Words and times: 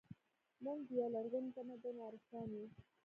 موږ 0.63 0.79
د 0.87 0.89
یو 0.99 1.07
لرغوني 1.15 1.49
تمدن 1.57 1.95
وارثان 1.99 2.49
یو 2.57 2.67